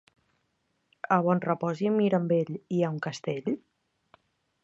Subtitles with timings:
[1.15, 3.55] A Bonrepòs i Mirambell hi ha un castell?